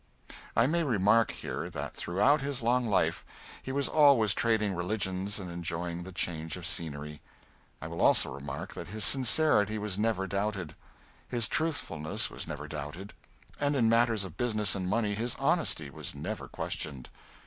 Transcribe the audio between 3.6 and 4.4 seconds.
he was always